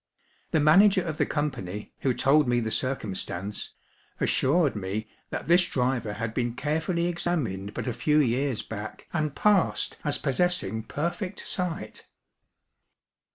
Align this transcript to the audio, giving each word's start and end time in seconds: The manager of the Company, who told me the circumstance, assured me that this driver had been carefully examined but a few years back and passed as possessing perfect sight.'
The 0.49 0.59
manager 0.59 1.03
of 1.03 1.19
the 1.19 1.27
Company, 1.27 1.93
who 1.99 2.11
told 2.15 2.47
me 2.47 2.59
the 2.59 2.71
circumstance, 2.71 3.75
assured 4.19 4.75
me 4.75 5.07
that 5.29 5.45
this 5.45 5.67
driver 5.67 6.13
had 6.13 6.33
been 6.33 6.55
carefully 6.55 7.05
examined 7.05 7.75
but 7.75 7.85
a 7.85 7.93
few 7.93 8.17
years 8.17 8.63
back 8.63 9.05
and 9.13 9.35
passed 9.35 9.99
as 10.03 10.17
possessing 10.17 10.81
perfect 10.85 11.41
sight.' 11.41 12.07